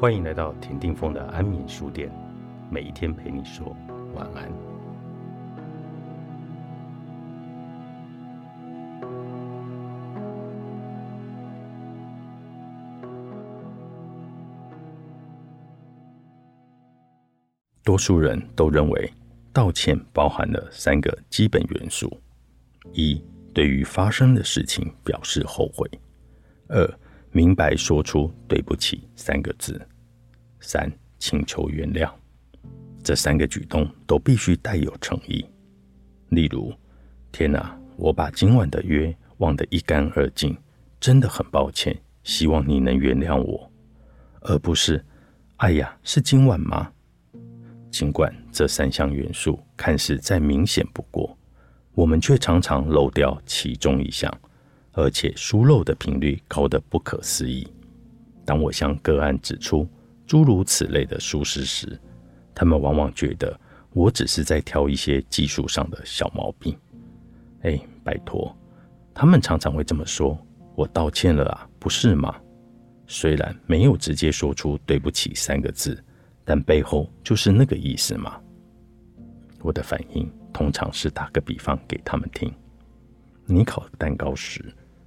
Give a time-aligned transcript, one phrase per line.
[0.00, 2.10] 欢迎来到田定峰的安眠书店，
[2.70, 3.76] 每一天陪你说
[4.14, 4.50] 晚安。
[17.84, 19.12] 多数人都认为，
[19.52, 22.10] 道歉包含了三个基本元素：
[22.94, 23.22] 一、
[23.52, 25.86] 对于发生的事情表示后悔；
[26.68, 26.90] 二、
[27.32, 29.74] 明白说出“对不起”三个字；
[30.60, 32.10] 三、请求原谅。
[33.02, 35.44] 这三个举动都必须带有诚意。
[36.28, 36.72] 例如
[37.32, 40.56] ：“天哪，我把今晚的约忘得一干二净，
[41.00, 43.70] 真的很抱歉，希望你能原谅我。”
[44.42, 45.04] 而不是
[45.56, 46.92] “哎呀，是今晚吗？”
[47.90, 51.36] 尽管这三项元素看似再明显不过，
[51.92, 54.32] 我们却常常漏掉其中一项，
[54.92, 57.66] 而且疏漏的频率高得不可思议。
[58.44, 59.88] 当我向个案指出
[60.30, 62.00] 诸如此类的疏失时，
[62.54, 63.58] 他们往往觉得
[63.92, 66.78] 我只是在挑一些技术上的小毛病。
[67.62, 68.56] 哎，拜托，
[69.12, 70.38] 他们常常会这么说
[70.76, 72.36] ：“我道歉了啊，不是吗？”
[73.08, 76.00] 虽然没有直接说出“对不起”三个字。
[76.44, 78.40] 但背后就是那个意思吗？
[79.62, 82.54] 我的反应通常是打个比方给他们听：
[83.46, 84.64] 你烤蛋糕时，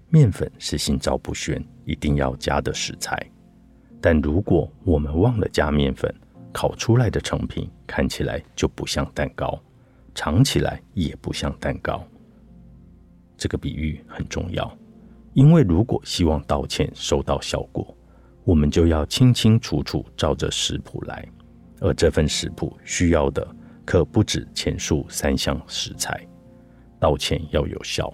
[0.09, 3.17] 面粉是心照不宣，一定要加的食材。
[4.05, 6.13] 但如果我们忘了加面粉，
[6.51, 9.57] 烤出来的成品看起来就不像蛋糕，
[10.13, 12.05] 尝起来也不像蛋糕。
[13.37, 14.77] 这个比喻很重要，
[15.31, 17.95] 因为如果希望道歉收到效果。
[18.43, 21.25] 我们就要清清楚楚照着食谱来，
[21.79, 23.47] 而这份食谱需要的
[23.85, 26.27] 可不止前述三项食材。
[26.99, 28.13] 道歉要有效，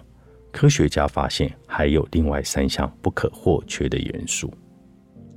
[0.52, 4.54] 科学家发现还有另外三项不可或缺的元素：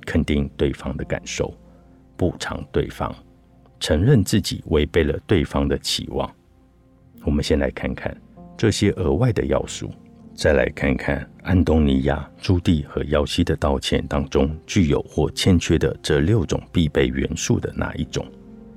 [0.06, 1.52] 肯定对方的感受，
[2.16, 3.14] 补偿对方，
[3.80, 6.30] 承认自己违背了对方的期望。
[7.24, 8.16] 我们先来看看
[8.56, 9.90] 这些额外的要素。
[10.36, 18.26] 再来看看安东尼亚、朱棣和姚西的道歉当中具有或欠缺的这六种必备元素的哪一种，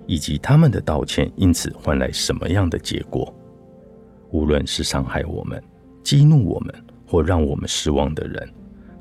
[0.05, 3.33] 以及他们的道歉因此换来什么样的结果。
[4.29, 5.59] 无论是伤害我们、
[6.03, 6.75] 激怒我们
[7.07, 8.47] 或让我们失望的人，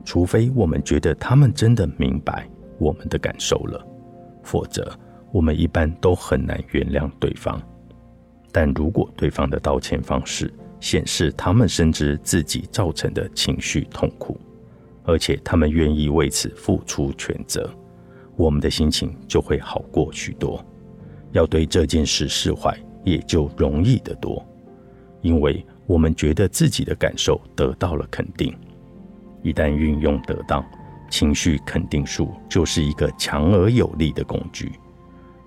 [0.06, 3.84] 除非我们觉得他们真的明白我们的感受了，
[4.44, 4.96] 否则
[5.32, 7.60] 我们一般都很难原谅对方。
[8.52, 14.40] 但如果对方的道歉方式，显示他们深知自己造成的情绪痛苦，
[15.02, 17.68] 而且他们愿意为此付出全责，
[18.36, 20.64] 我们的心情就会好过许多。
[21.32, 22.74] 要对这件事释怀，
[23.04, 24.42] 也就容易得多，
[25.20, 28.54] 因为我们觉得自己的感受得到了肯定。
[29.42, 30.64] 一旦运用得当，
[31.08, 34.72] 情绪肯定术就是一个强而有力的工具。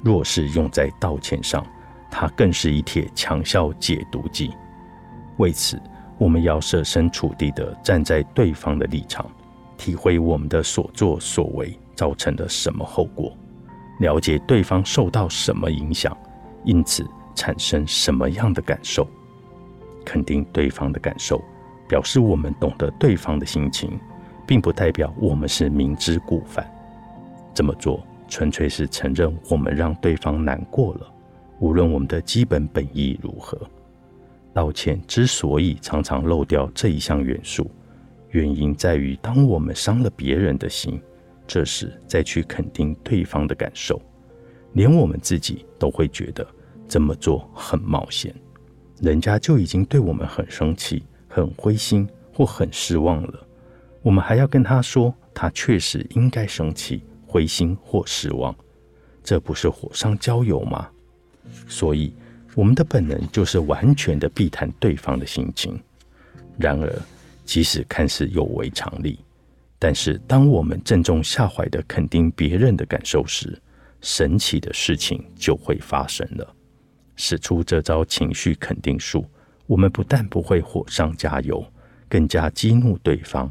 [0.02, 1.66] 若是用在道歉上，
[2.10, 4.52] 它更是一帖强效解毒剂。
[5.38, 5.82] 为此，
[6.18, 9.30] 我们要设身处地地站在对方的立场，
[9.78, 13.36] 体会我们的所作所为造成了什么后果，
[14.00, 16.18] 了解对方受到什么影响，
[16.64, 19.08] 因此产生什么样的感受。
[20.06, 21.44] 肯定对方的感受，
[21.90, 24.00] 表示我们懂得对方的心情，
[24.48, 26.66] 并不代表我们是明知故犯。
[27.54, 31.12] 这么做纯粹是承认我们让对方难过了，
[31.60, 33.60] 无论我们的基本本意如何。
[34.54, 37.70] 道歉之所以常常漏掉这一项元素，
[38.30, 41.02] 原因在于，当我们伤了别人的心，
[41.48, 44.00] 这时再去肯定对方的感受，
[44.74, 46.46] 连我们自己都会觉得
[46.88, 48.34] 这么做很冒险。
[49.02, 51.04] 人家就已经对我们很生气、
[51.40, 53.48] 很灰心或很失望了，
[54.02, 58.54] 我们还要跟他说他确实应该生气、灰心或失望，
[59.24, 60.90] 这不是火上浇油吗？
[61.68, 62.14] 所以。
[62.56, 65.80] 我们的本能就是完全的避谈对方的心情。
[66.58, 66.92] 然而，
[67.46, 69.20] 即使看似有违常理，
[69.78, 73.58] 但是当我们正中下怀的肯定别人的感受时，
[74.02, 76.56] 神奇的事情就会发生了。
[77.16, 79.24] 使出这招情绪肯定术，
[79.70, 81.64] 我们不但不会火上加油，
[82.08, 83.48] 更加激怒对方，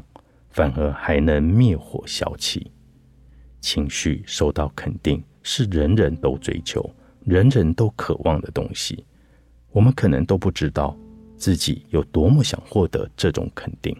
[0.49, 2.69] 反而还能灭火消气。
[3.61, 6.93] 情绪受到肯定，是人人都追求。
[7.23, 9.05] 人人都渴望的东西，
[9.71, 10.93] 我们可能都不知道
[11.37, 13.95] 自己有多么想获得这种肯定。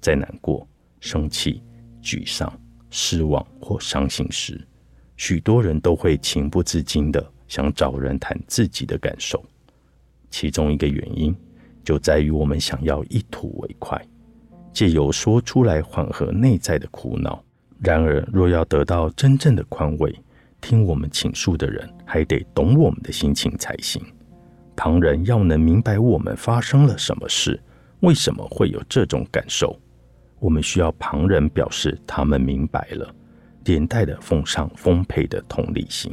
[0.00, 0.66] 在难过、
[1.00, 1.62] 生气、
[2.02, 2.50] 沮丧、
[2.88, 4.58] 失望或伤心时，
[5.18, 9.44] 许多人都会情不自禁的想找人谈自己的感受。
[10.30, 11.34] 其中一个原因
[11.84, 14.00] 就在于我们想要一吐为快，
[14.72, 17.42] 借由说出来缓和内在的苦恼，
[17.80, 20.14] 然而，若要得到真正的宽慰，
[20.60, 24.02] 听我们倾诉的人还得懂我们的心情才行。
[24.74, 27.58] 旁人要能明白我们发生了什么事，
[28.00, 29.78] 为什么会有这种感受，
[30.38, 33.14] 我们需要旁人表示他们明白了，
[33.64, 36.12] 连带的奉上丰沛的同理心。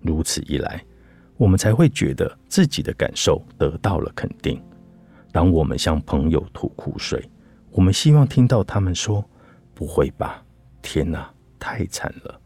[0.00, 0.82] 如此一来，
[1.38, 4.60] 我们才会觉得自己的感受得到了肯定。
[5.32, 7.24] 当我们向朋友吐苦水，
[7.70, 9.24] 我们希望听到他们说
[9.72, 10.44] ：“不会吧，
[10.82, 12.40] 天哪，太惨了！”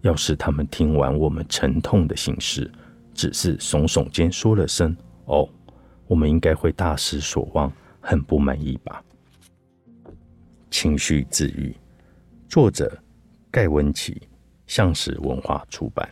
[0.00, 2.70] 要是他们听完我们沉痛的心事，
[3.12, 4.96] 只是耸耸肩说了声
[5.26, 5.46] “哦”，
[6.08, 7.70] 我们应该会大失所望，
[8.00, 9.04] 很不满意吧？
[10.70, 11.76] 情绪治愈，
[12.48, 12.96] 作者
[13.50, 14.22] 盖文奇，
[14.66, 16.08] 向实文化出版。